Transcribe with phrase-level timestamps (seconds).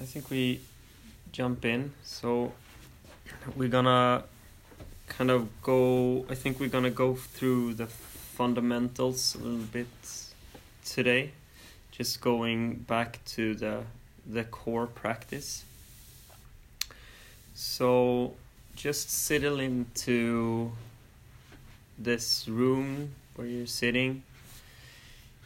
[0.00, 0.60] I think we
[1.32, 1.92] jump in.
[2.04, 2.52] So
[3.56, 4.24] we're gonna
[5.08, 6.24] kind of go.
[6.30, 9.88] I think we're gonna go through the fundamentals a little bit
[10.84, 11.32] today.
[11.90, 13.82] Just going back to the
[14.24, 15.64] the core practice.
[17.54, 18.34] So
[18.76, 20.70] just settle into
[21.98, 24.22] this room where you're sitting.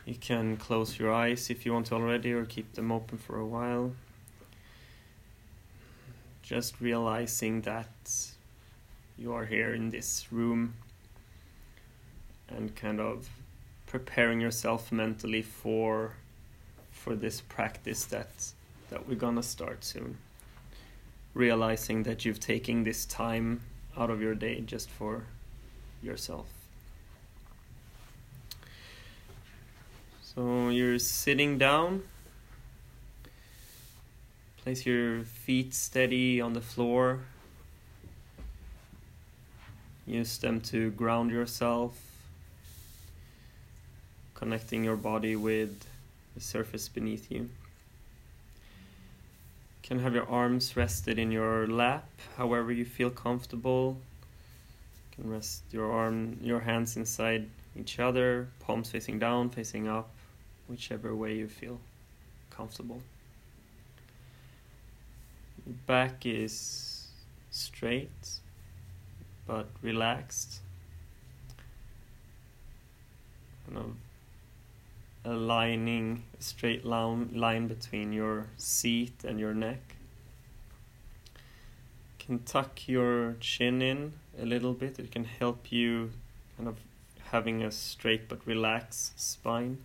[0.04, 3.38] You can close your eyes if you want to already or keep them open for
[3.38, 3.92] a while.
[6.42, 7.88] Just realizing that
[9.16, 10.74] you are here in this room
[12.48, 13.28] and kind of
[13.86, 16.16] preparing yourself mentally for
[16.90, 18.52] for this practice that
[18.90, 20.18] that we're gonna start soon
[21.34, 23.62] realizing that you've taken this time
[23.96, 25.24] out of your day just for
[26.02, 26.46] yourself.
[30.22, 32.02] So you're sitting down.
[34.62, 37.20] Place your feet steady on the floor.
[40.06, 41.98] Use them to ground yourself,
[44.34, 45.86] connecting your body with
[46.34, 47.48] the surface beneath you
[49.92, 53.98] can have your arms rested in your lap, however you feel comfortable.
[55.10, 57.46] You can rest your arm, your hands inside
[57.78, 60.08] each other, palms facing down, facing up,
[60.68, 61.78] whichever way you feel
[62.48, 63.02] comfortable.
[65.66, 67.06] Back is
[67.50, 68.40] straight
[69.46, 70.60] but relaxed.
[73.66, 73.94] Kind of
[75.24, 79.96] aligning a straight line, line between your seat and your neck.
[81.34, 84.98] You can tuck your chin in a little bit.
[84.98, 86.10] It can help you
[86.56, 86.76] kind of
[87.30, 89.78] having a straight but relaxed spine.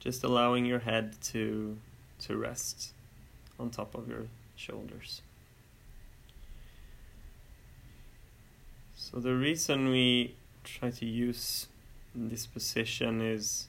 [0.00, 1.78] Just allowing your head to
[2.20, 2.92] to rest
[3.58, 5.22] on top of your shoulders.
[8.94, 10.34] So the reason we
[10.64, 11.68] try to use
[12.14, 13.68] this position is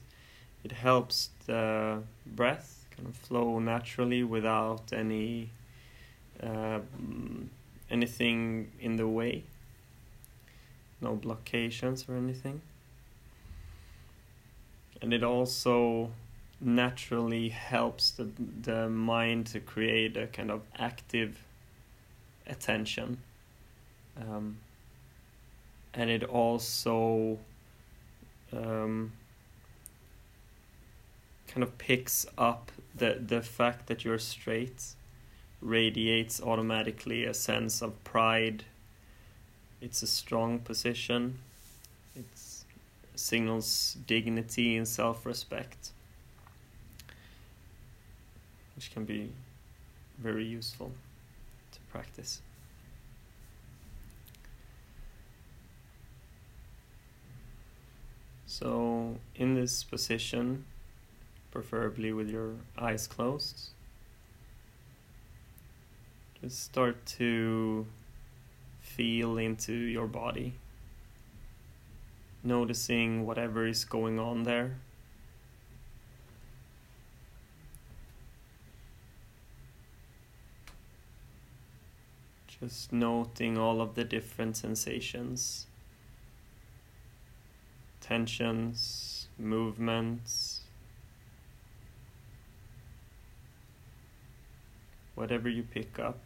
[0.64, 5.50] it helps the breath kind of flow naturally without any
[6.42, 6.80] uh,
[7.90, 9.44] anything in the way
[11.00, 12.60] no blockades or anything
[15.00, 16.10] and it also
[16.60, 18.28] naturally helps the
[18.62, 21.38] the mind to create a kind of active
[22.46, 23.18] attention.
[24.20, 24.58] Um,
[25.94, 27.38] and it also
[28.52, 29.12] um,
[31.48, 34.94] kind of picks up the the fact that you're straight
[35.62, 38.64] radiates automatically a sense of pride.
[39.80, 41.38] It's a strong position.
[42.14, 42.24] It
[43.14, 45.92] signals dignity and self-respect
[48.80, 49.30] which can be
[50.16, 50.90] very useful
[51.70, 52.40] to practice
[58.46, 60.64] so in this position
[61.50, 63.68] preferably with your eyes closed.
[66.40, 67.86] Just start to
[68.80, 70.54] feel into your body,
[72.42, 74.78] noticing whatever is going on there.
[82.60, 85.66] Just noting all of the different sensations,
[88.00, 90.60] tensions, movements
[95.20, 96.18] whatever you pick up,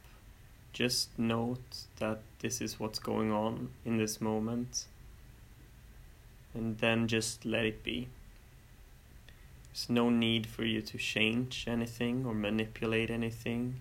[0.72, 4.86] just note that this is what's going on in this moment.
[6.54, 8.08] And then just let it be.
[9.66, 13.80] There's no need for you to change anything or manipulate anything.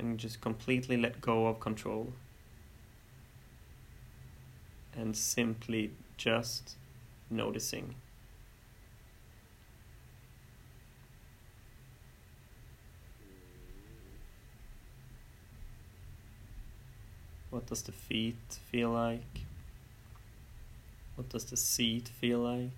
[0.00, 2.14] Can just completely let go of control.
[4.96, 6.76] And simply just
[7.28, 7.96] noticing.
[17.50, 19.42] What does the feet feel like?
[21.16, 22.70] What does the seat feel like?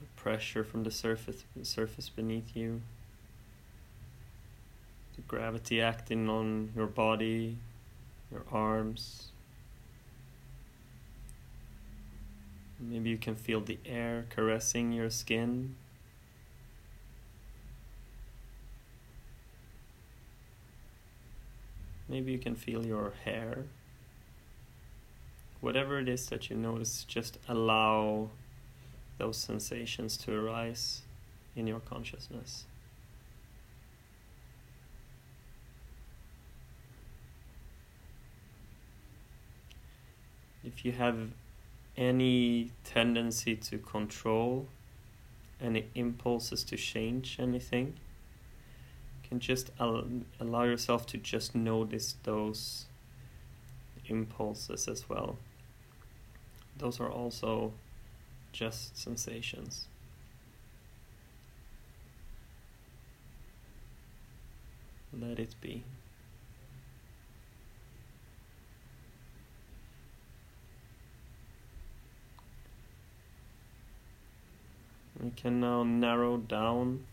[0.00, 2.80] The pressure from the surface surface beneath you.
[5.16, 7.58] The gravity acting on your body,
[8.30, 9.28] your arms.
[12.80, 15.76] Maybe you can feel the air caressing your skin
[22.12, 23.64] Maybe you can feel your hair.
[25.62, 28.28] Whatever it is that you notice, just allow
[29.16, 31.00] those sensations to arise
[31.56, 32.66] in your consciousness.
[40.64, 41.30] If you have
[41.96, 44.68] any tendency to control,
[45.60, 47.94] any impulses to change anything,
[49.22, 50.06] you can just al-
[50.40, 52.86] allow yourself to just notice those
[54.06, 55.38] impulses as well.
[56.78, 57.72] Those are also
[58.52, 59.86] just sensations.
[65.12, 65.84] Let it be.
[75.22, 77.04] We can now narrow down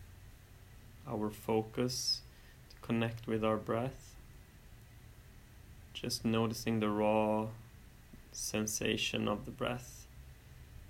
[1.06, 2.22] our focus
[2.70, 4.16] to connect with our breath.
[5.94, 7.46] Just noticing the raw
[8.32, 10.06] sensation of the breath,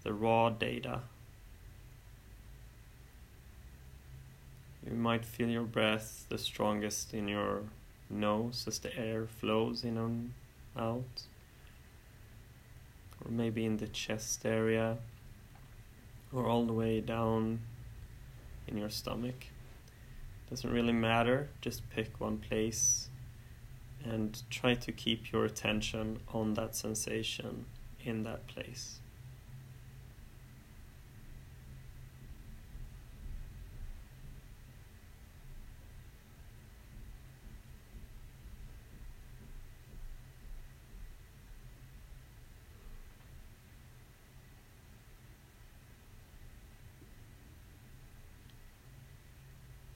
[0.03, 1.01] the raw data.
[4.89, 7.65] You might feel your breath the strongest in your
[8.09, 10.33] nose as the air flows in and
[10.75, 11.25] out,
[13.23, 14.97] or maybe in the chest area
[16.33, 17.61] or all the way down
[18.67, 19.47] in your stomach.
[20.49, 23.09] Doesn't really matter, just pick one place
[24.05, 27.67] and try to keep your attention on that sensation
[28.05, 29.01] in that place.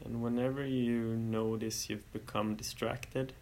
[0.04, 0.64] And whenever
[1.88, 3.32] you've become distracted,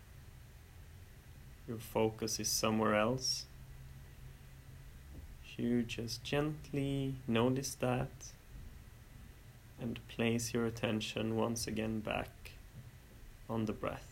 [1.66, 3.46] your focus is somewhere else,
[5.56, 8.10] you just gently notice that
[9.80, 12.52] and place your attention once again back
[13.48, 14.11] on the breath.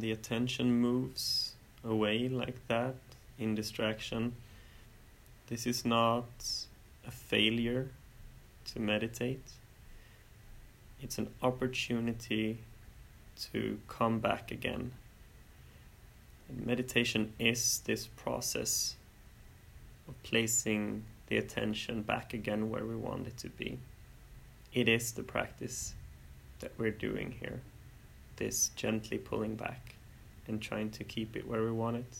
[0.00, 1.54] The attention moves
[1.84, 2.96] away like that
[3.38, 4.34] in distraction,
[5.46, 6.26] this is not
[7.06, 7.88] a failure
[8.66, 9.52] to meditate.
[11.00, 12.58] It's an opportunity
[13.52, 14.92] to come back again.
[16.48, 18.96] And meditation is this process
[20.08, 23.78] of placing the attention back again where we want it to be.
[24.72, 25.94] It is the practice
[26.60, 27.62] that we're doing here
[28.38, 29.94] this gently pulling back
[30.46, 32.18] and trying to keep it where we want it.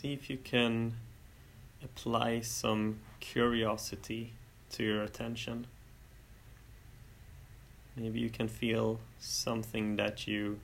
[0.00, 0.94] See if you can
[1.84, 4.32] apply some curiosity
[4.70, 5.66] to your attention.
[7.94, 10.60] Maybe you can feel something that you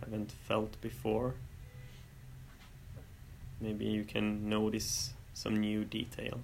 [0.00, 1.34] haven't felt before.
[3.60, 6.40] Maybe you can notice some new detail.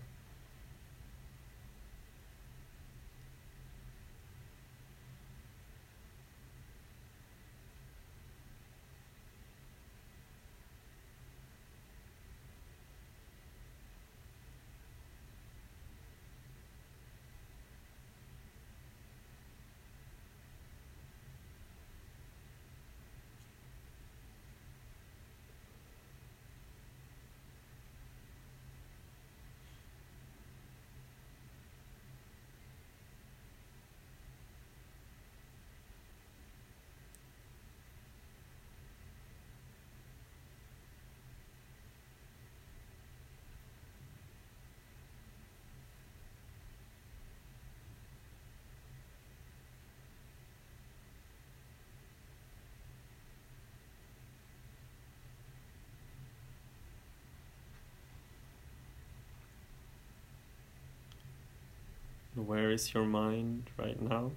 [62.47, 64.33] Where is your mind right now?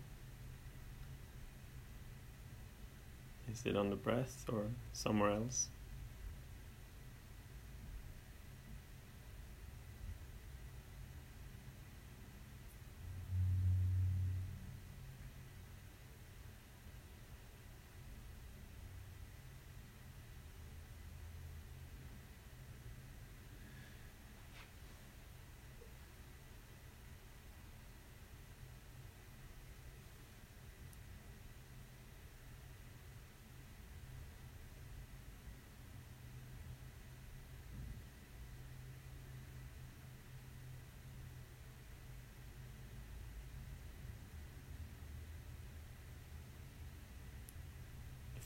[3.51, 5.69] Is it on the breath or somewhere else?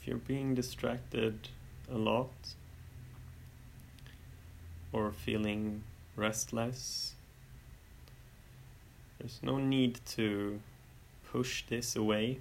[0.12, 1.48] you're being distracted
[1.90, 2.34] a lot
[4.92, 5.82] or feeling
[6.16, 7.14] restless,
[9.18, 10.60] there's no need to
[11.30, 12.36] push this away.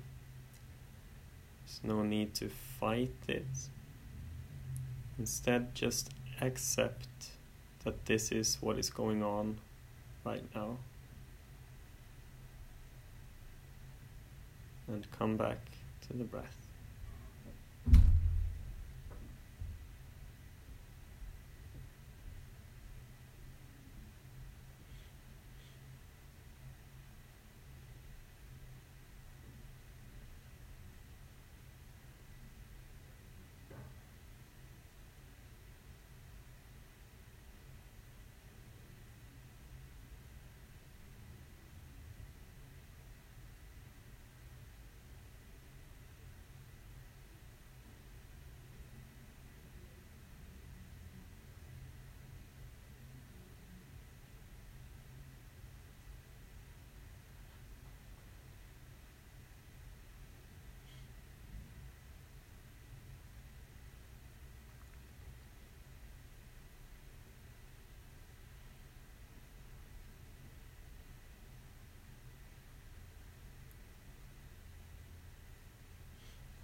[1.66, 3.46] There's no need to fight it.
[5.18, 6.10] Instead, just
[6.42, 7.30] accept
[7.86, 9.60] that this is what is going on
[10.26, 10.78] right now.
[14.90, 15.60] And come back
[16.10, 16.61] to the breath.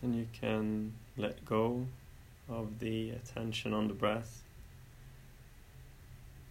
[0.07, 1.85] And you can let go
[2.47, 4.41] of the attention on the breath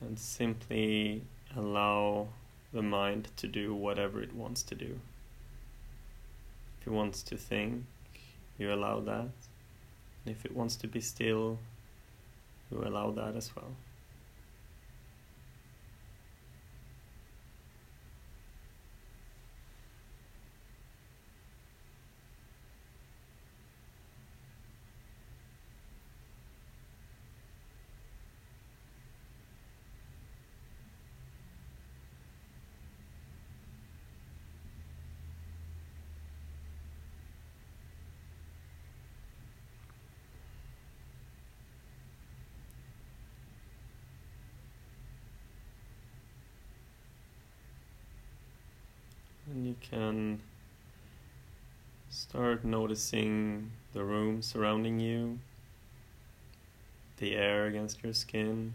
[0.02, 1.22] and simply
[1.56, 2.28] allow
[2.75, 5.00] the mind to do whatever it wants to do.
[6.80, 7.84] If it wants to think,
[8.58, 9.30] you allow that.
[10.25, 11.58] And if it wants to be still,
[12.70, 13.72] you allow that as well.
[49.80, 50.40] Can
[52.11, 55.38] start noticing the room surrounding you,
[57.18, 58.75] the air against your skin,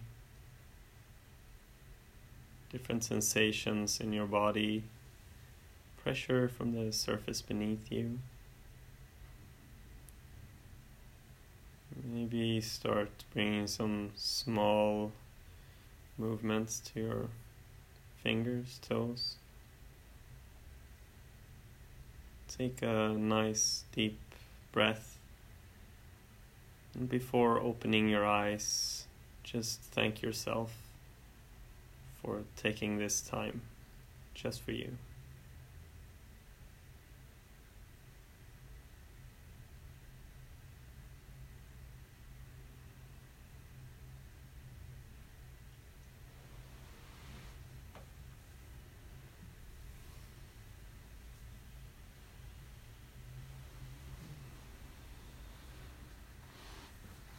[2.72, 4.84] different sensations in your body,
[6.04, 8.20] pressure from the surface beneath you.
[12.04, 15.12] Maybe start bringing some small
[16.18, 17.26] movements to your
[18.24, 19.36] fingers, toes.
[22.58, 24.20] Take a nice deep
[24.72, 25.18] breath.
[26.94, 29.06] And before opening your eyes,
[29.44, 30.74] just thank yourself
[32.22, 33.62] for taking this time
[34.34, 34.98] just for you.